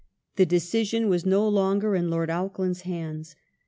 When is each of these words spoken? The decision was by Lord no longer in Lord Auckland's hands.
The 0.37 0.47
decision 0.47 1.09
was 1.09 1.25
by 1.25 1.29
Lord 1.29 1.39
no 1.43 1.49
longer 1.49 1.95
in 1.95 2.09
Lord 2.09 2.31
Auckland's 2.31 2.81
hands. 2.81 3.35